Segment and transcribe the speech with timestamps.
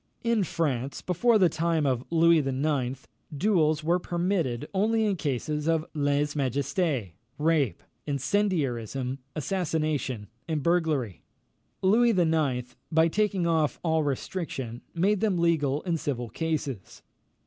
[0.23, 3.07] In France, before the time of Louis IX.,
[3.37, 11.21] duels were permitted only in cases of lèse majesté, rape, incendiarism, assassination, and burglary.
[11.83, 17.03] Louis IX., by taking off all restriction, made them legal in civil cases.